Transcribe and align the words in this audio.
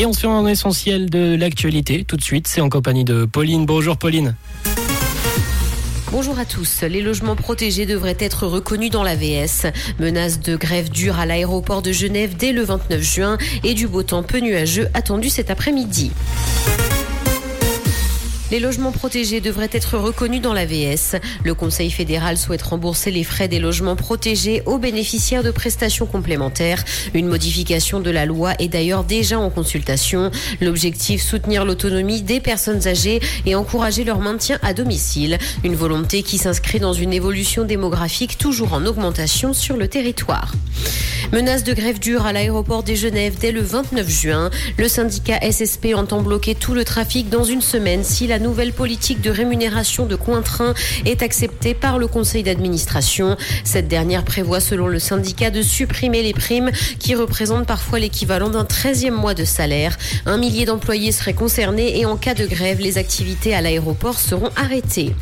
Et 0.00 0.06
on 0.06 0.12
se 0.12 0.20
fait 0.20 0.28
un 0.28 0.46
essentiel 0.46 1.10
de 1.10 1.34
l'actualité 1.34 2.04
tout 2.04 2.16
de 2.16 2.22
suite. 2.22 2.46
C'est 2.46 2.60
en 2.60 2.68
compagnie 2.68 3.02
de 3.02 3.24
Pauline. 3.24 3.66
Bonjour 3.66 3.96
Pauline. 3.96 4.36
Bonjour 6.12 6.38
à 6.38 6.44
tous. 6.44 6.82
Les 6.82 7.02
logements 7.02 7.34
protégés 7.34 7.84
devraient 7.84 8.16
être 8.20 8.46
reconnus 8.46 8.90
dans 8.90 9.02
l'AVS. 9.02 9.66
Menace 9.98 10.38
de 10.38 10.54
grève 10.54 10.88
dure 10.88 11.18
à 11.18 11.26
l'aéroport 11.26 11.82
de 11.82 11.90
Genève 11.90 12.36
dès 12.36 12.52
le 12.52 12.62
29 12.62 13.02
juin 13.02 13.38
et 13.64 13.74
du 13.74 13.88
beau 13.88 14.04
temps 14.04 14.22
peu 14.22 14.38
nuageux 14.38 14.86
attendu 14.94 15.30
cet 15.30 15.50
après-midi. 15.50 16.12
Les 18.50 18.60
logements 18.60 18.92
protégés 18.92 19.42
devraient 19.42 19.68
être 19.72 19.98
reconnus 19.98 20.40
dans 20.40 20.54
l'AVS. 20.54 21.16
Le 21.44 21.52
Conseil 21.54 21.90
fédéral 21.90 22.38
souhaite 22.38 22.62
rembourser 22.62 23.10
les 23.10 23.24
frais 23.24 23.46
des 23.46 23.58
logements 23.58 23.94
protégés 23.94 24.62
aux 24.64 24.78
bénéficiaires 24.78 25.42
de 25.42 25.50
prestations 25.50 26.06
complémentaires. 26.06 26.82
Une 27.12 27.26
modification 27.26 28.00
de 28.00 28.10
la 28.10 28.24
loi 28.24 28.54
est 28.58 28.68
d'ailleurs 28.68 29.04
déjà 29.04 29.38
en 29.38 29.50
consultation. 29.50 30.30
L'objectif, 30.62 31.22
soutenir 31.22 31.66
l'autonomie 31.66 32.22
des 32.22 32.40
personnes 32.40 32.86
âgées 32.88 33.20
et 33.44 33.54
encourager 33.54 34.04
leur 34.04 34.20
maintien 34.20 34.58
à 34.62 34.72
domicile. 34.72 35.36
Une 35.62 35.74
volonté 35.74 36.22
qui 36.22 36.38
s'inscrit 36.38 36.80
dans 36.80 36.94
une 36.94 37.12
évolution 37.12 37.64
démographique 37.64 38.38
toujours 38.38 38.72
en 38.72 38.86
augmentation 38.86 39.52
sur 39.52 39.76
le 39.76 39.88
territoire. 39.88 40.54
Menace 41.32 41.64
de 41.64 41.74
grève 41.74 41.98
dure 41.98 42.24
à 42.24 42.32
l'aéroport 42.32 42.82
des 42.82 42.96
Genève 42.96 43.36
dès 43.38 43.52
le 43.52 43.60
29 43.60 44.08
juin. 44.08 44.50
Le 44.78 44.88
syndicat 44.88 45.38
SSP 45.42 45.88
entend 45.94 46.22
bloquer 46.22 46.54
tout 46.54 46.72
le 46.72 46.84
trafic 46.84 47.28
dans 47.28 47.44
une 47.44 47.60
semaine 47.60 48.02
si 48.02 48.26
la 48.26 48.37
nouvelle 48.38 48.72
politique 48.72 49.20
de 49.20 49.30
rémunération 49.30 50.06
de 50.06 50.16
Cointrain 50.16 50.74
est 51.04 51.22
acceptée 51.22 51.74
par 51.74 51.98
le 51.98 52.06
conseil 52.06 52.42
d'administration. 52.42 53.36
Cette 53.64 53.88
dernière 53.88 54.24
prévoit, 54.24 54.60
selon 54.60 54.86
le 54.86 54.98
syndicat, 54.98 55.50
de 55.50 55.62
supprimer 55.62 56.22
les 56.22 56.32
primes 56.32 56.70
qui 56.98 57.14
représentent 57.14 57.66
parfois 57.66 57.98
l'équivalent 57.98 58.50
d'un 58.50 58.64
13e 58.64 59.10
mois 59.10 59.34
de 59.34 59.44
salaire. 59.44 59.96
Un 60.26 60.38
millier 60.38 60.64
d'employés 60.64 61.12
seraient 61.12 61.34
concernés 61.34 61.98
et 61.98 62.06
en 62.06 62.16
cas 62.16 62.34
de 62.34 62.46
grève, 62.46 62.80
les 62.80 62.98
activités 62.98 63.54
à 63.54 63.60
l'aéroport 63.60 64.18
seront 64.18 64.50
arrêtées. 64.56 65.14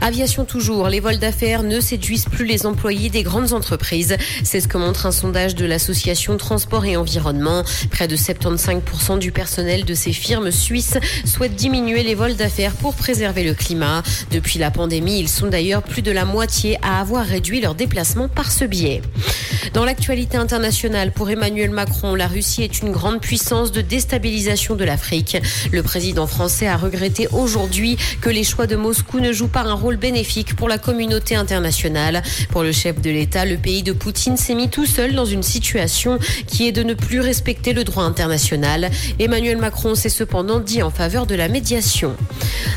Aviation 0.00 0.44
toujours, 0.44 0.88
les 0.88 1.00
vols 1.00 1.18
d'affaires 1.18 1.62
ne 1.62 1.80
séduisent 1.80 2.26
plus 2.26 2.46
les 2.46 2.66
employés 2.66 3.10
des 3.10 3.22
grandes 3.22 3.52
entreprises. 3.52 4.16
C'est 4.44 4.60
ce 4.60 4.68
que 4.68 4.78
montre 4.78 5.06
un 5.06 5.12
sondage 5.12 5.54
de 5.54 5.66
l'association 5.66 6.36
Transport 6.36 6.84
et 6.84 6.96
Environnement. 6.96 7.64
Près 7.90 8.08
de 8.08 8.16
75% 8.16 9.18
du 9.18 9.32
personnel 9.32 9.84
de 9.84 9.94
ces 9.94 10.12
firmes 10.12 10.50
suisses 10.50 10.98
souhaitent 11.24 11.56
diminuer 11.56 12.02
les 12.02 12.14
vols 12.14 12.36
d'affaires 12.40 12.72
pour 12.72 12.94
préserver 12.94 13.44
le 13.44 13.52
climat. 13.52 14.02
Depuis 14.30 14.58
la 14.58 14.70
pandémie, 14.70 15.20
ils 15.20 15.28
sont 15.28 15.48
d'ailleurs 15.48 15.82
plus 15.82 16.00
de 16.00 16.10
la 16.10 16.24
moitié 16.24 16.78
à 16.80 16.98
avoir 16.98 17.26
réduit 17.26 17.60
leurs 17.60 17.74
déplacements 17.74 18.28
par 18.28 18.50
ce 18.50 18.64
biais. 18.64 19.02
Dans 19.74 19.84
l'actualité 19.84 20.38
internationale, 20.38 21.12
pour 21.12 21.28
Emmanuel 21.28 21.70
Macron, 21.70 22.14
la 22.14 22.26
Russie 22.26 22.62
est 22.62 22.80
une 22.80 22.92
grande 22.92 23.20
puissance 23.20 23.72
de 23.72 23.82
déstabilisation 23.82 24.74
de 24.74 24.84
l'Afrique. 24.84 25.36
Le 25.70 25.82
président 25.82 26.26
français 26.26 26.66
a 26.66 26.78
regretté 26.78 27.28
aujourd'hui 27.28 27.98
que 28.22 28.30
les 28.30 28.42
choix 28.42 28.66
de 28.66 28.74
Moscou 28.74 29.20
ne 29.20 29.32
jouent 29.32 29.48
pas 29.48 29.62
un 29.64 29.74
rôle 29.74 29.98
bénéfique 29.98 30.56
pour 30.56 30.68
la 30.68 30.78
communauté 30.78 31.36
internationale. 31.36 32.22
Pour 32.48 32.62
le 32.62 32.72
chef 32.72 33.02
de 33.02 33.10
l'État, 33.10 33.44
le 33.44 33.58
pays 33.58 33.82
de 33.82 33.92
Poutine 33.92 34.38
s'est 34.38 34.54
mis 34.54 34.70
tout 34.70 34.86
seul 34.86 35.14
dans 35.14 35.26
une 35.26 35.42
situation 35.42 36.18
qui 36.46 36.66
est 36.66 36.72
de 36.72 36.82
ne 36.82 36.94
plus 36.94 37.20
respecter 37.20 37.74
le 37.74 37.84
droit 37.84 38.04
international. 38.04 38.90
Emmanuel 39.18 39.58
Macron 39.58 39.94
s'est 39.94 40.08
cependant 40.08 40.58
dit 40.58 40.82
en 40.82 40.90
faveur 40.90 41.26
de 41.26 41.34
la 41.34 41.48
médiation. 41.48 42.16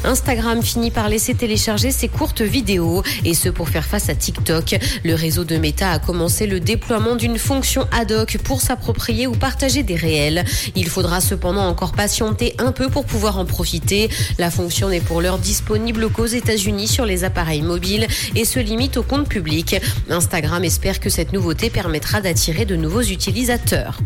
Instagram 0.03 0.61
finit 0.61 0.91
par 0.91 1.09
laisser 1.09 1.33
télécharger 1.33 1.91
ses 1.91 2.07
courtes 2.07 2.41
vidéos 2.41 3.03
et 3.25 3.33
ce 3.33 3.49
pour 3.49 3.69
faire 3.69 3.85
face 3.85 4.09
à 4.09 4.15
TikTok. 4.15 4.75
Le 5.03 5.15
réseau 5.15 5.43
de 5.43 5.57
Meta 5.57 5.91
a 5.91 5.99
commencé 5.99 6.47
le 6.47 6.59
déploiement 6.59 7.15
d'une 7.15 7.37
fonction 7.37 7.87
ad 7.91 8.11
hoc 8.11 8.37
pour 8.43 8.61
s'approprier 8.61 9.27
ou 9.27 9.33
partager 9.33 9.83
des 9.83 9.95
réels. 9.95 10.43
Il 10.75 10.87
faudra 10.87 11.21
cependant 11.21 11.67
encore 11.67 11.93
patienter 11.93 12.55
un 12.57 12.71
peu 12.71 12.89
pour 12.89 13.05
pouvoir 13.05 13.37
en 13.37 13.45
profiter. 13.45 14.09
La 14.37 14.51
fonction 14.51 14.89
n'est 14.89 14.99
pour 14.99 15.21
l'heure 15.21 15.39
disponible 15.39 16.09
qu'aux 16.09 16.25
États-Unis 16.25 16.87
sur 16.87 17.05
les 17.05 17.23
appareils 17.23 17.61
mobiles 17.61 18.07
et 18.35 18.45
se 18.45 18.59
limite 18.59 18.97
au 18.97 19.03
compte 19.03 19.27
public. 19.27 19.75
Instagram 20.09 20.63
espère 20.63 20.99
que 20.99 21.09
cette 21.09 21.33
nouveauté 21.33 21.69
permettra 21.69 22.21
d'attirer 22.21 22.65
de 22.65 22.75
nouveaux 22.75 23.01
utilisateurs. 23.01 23.99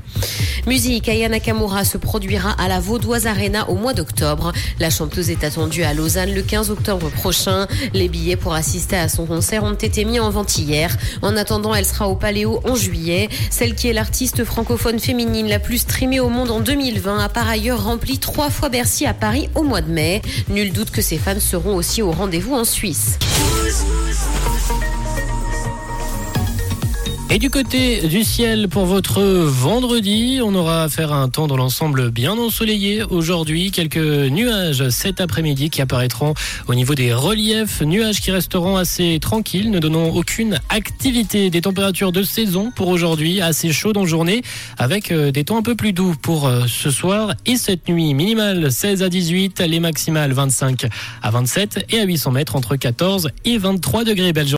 Musique, 0.67 1.09
Aya 1.09 1.29
Nakamura 1.29 1.85
se 1.85 1.97
produira 1.97 2.51
à 2.51 2.67
la 2.67 2.79
Vaudoise 2.79 3.25
Arena 3.25 3.69
au 3.69 3.75
mois 3.75 3.93
d'octobre. 3.93 4.51
La 4.79 4.89
chanteuse 4.89 5.29
est 5.29 5.36
attendue 5.43 5.83
à 5.83 5.93
Lausanne 5.93 6.33
le 6.33 6.41
15 6.41 6.71
octobre 6.71 7.09
prochain. 7.09 7.67
Les 7.93 8.09
billets 8.09 8.35
pour 8.35 8.53
assister 8.53 8.95
à 8.95 9.09
son 9.09 9.25
concert 9.25 9.63
ont 9.63 9.73
été 9.73 10.05
mis 10.05 10.19
en 10.19 10.29
vente 10.29 10.57
hier. 10.57 10.95
En 11.21 11.35
attendant, 11.35 11.73
elle 11.73 11.85
sera 11.85 12.07
au 12.09 12.15
Paléo 12.15 12.61
en 12.65 12.75
juillet. 12.75 13.29
Celle 13.49 13.75
qui 13.75 13.87
est 13.87 13.93
l'artiste 13.93 14.43
francophone 14.43 14.99
féminine 14.99 15.47
la 15.47 15.59
plus 15.59 15.79
streamée 15.79 16.19
au 16.19 16.29
monde 16.29 16.51
en 16.51 16.59
2020 16.59 17.19
a 17.19 17.29
par 17.29 17.47
ailleurs 17.47 17.83
rempli 17.83 18.19
trois 18.19 18.49
fois 18.49 18.69
Bercy 18.69 19.05
à 19.05 19.13
Paris 19.13 19.49
au 19.55 19.63
mois 19.63 19.81
de 19.81 19.91
mai. 19.91 20.21
Nul 20.49 20.71
doute 20.71 20.91
que 20.91 21.01
ses 21.01 21.17
fans 21.17 21.39
seront 21.39 21.75
aussi 21.75 22.01
au 22.01 22.11
rendez-vous 22.11 22.53
en 22.53 22.63
Suisse. 22.63 23.17
Et 27.37 27.39
du 27.39 27.51
côté 27.51 28.07
du 28.07 28.23
ciel 28.23 28.67
pour 28.67 28.87
votre 28.87 29.21
vendredi, 29.21 30.39
on 30.43 30.55
aura 30.55 30.81
affaire 30.81 31.13
à 31.13 31.17
un 31.17 31.29
temps 31.29 31.45
dans 31.45 31.55
l'ensemble 31.55 32.09
bien 32.09 32.31
ensoleillé 32.31 33.03
aujourd'hui. 33.03 33.69
Quelques 33.69 33.97
nuages 33.97 34.89
cet 34.89 35.21
après-midi 35.21 35.69
qui 35.69 35.83
apparaîtront 35.83 36.33
au 36.67 36.73
niveau 36.73 36.95
des 36.95 37.13
reliefs. 37.13 37.81
Nuages 37.83 38.21
qui 38.21 38.31
resteront 38.31 38.75
assez 38.75 39.19
tranquilles, 39.21 39.69
ne 39.69 39.77
donnant 39.77 40.07
aucune 40.07 40.59
activité. 40.69 41.51
Des 41.51 41.61
températures 41.61 42.11
de 42.11 42.23
saison 42.23 42.71
pour 42.75 42.87
aujourd'hui, 42.87 43.39
assez 43.39 43.71
chaudes 43.71 43.97
en 43.97 44.07
journée, 44.07 44.41
avec 44.79 45.11
euh, 45.11 45.29
des 45.29 45.43
temps 45.43 45.59
un 45.59 45.61
peu 45.61 45.75
plus 45.75 45.93
doux 45.93 46.15
pour 46.19 46.47
euh, 46.47 46.63
ce 46.67 46.89
soir 46.89 47.35
et 47.45 47.57
cette 47.57 47.87
nuit. 47.87 48.15
Minimale 48.15 48.71
16 48.71 49.03
à 49.03 49.09
18, 49.09 49.59
les 49.59 49.79
maximales 49.79 50.33
25 50.33 50.87
à 51.21 51.29
27 51.29 51.85
et 51.91 51.99
à 51.99 52.03
800 52.03 52.31
mètres 52.31 52.55
entre 52.55 52.75
14 52.77 53.29
et 53.45 53.59
23 53.59 54.05
degrés. 54.05 54.33
Belle 54.33 54.47